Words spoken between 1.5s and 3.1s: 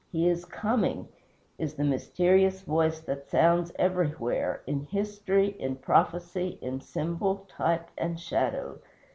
is the mysterious voice